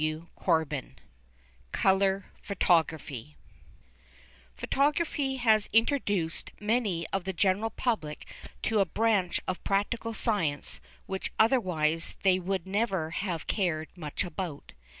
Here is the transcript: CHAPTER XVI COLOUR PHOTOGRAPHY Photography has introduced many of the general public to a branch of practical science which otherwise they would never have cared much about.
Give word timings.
CHAPTER 0.01 0.25
XVI 0.75 0.93
COLOUR 1.73 2.25
PHOTOGRAPHY 2.41 3.35
Photography 4.55 5.35
has 5.35 5.69
introduced 5.71 6.49
many 6.59 7.05
of 7.13 7.25
the 7.25 7.33
general 7.33 7.69
public 7.69 8.25
to 8.63 8.79
a 8.79 8.85
branch 8.87 9.39
of 9.47 9.63
practical 9.63 10.15
science 10.15 10.81
which 11.05 11.31
otherwise 11.37 12.15
they 12.23 12.39
would 12.39 12.65
never 12.65 13.11
have 13.11 13.45
cared 13.45 13.89
much 13.95 14.23
about. 14.23 14.73